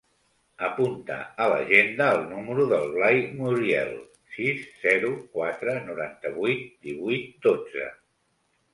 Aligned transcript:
Apunta 0.67 1.17
a 1.43 1.45
l'agenda 1.51 2.07
el 2.13 2.25
número 2.31 2.65
del 2.73 2.89
Blai 2.95 3.21
Muriel: 3.43 3.93
sis, 4.39 4.67
zero, 4.89 5.15
quatre, 5.39 5.79
noranta-vuit, 5.93 6.69
divuit, 6.91 7.33
dotze. 7.49 7.91